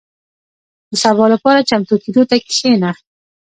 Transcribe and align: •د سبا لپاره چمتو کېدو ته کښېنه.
•د 0.89 0.91
سبا 1.03 1.25
لپاره 1.33 1.67
چمتو 1.69 1.95
کېدو 2.03 2.21
ته 2.29 2.35
کښېنه. 2.47 2.91